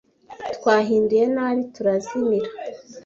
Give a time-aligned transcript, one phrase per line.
[0.55, 2.49] Twahinduye nabi turazimira.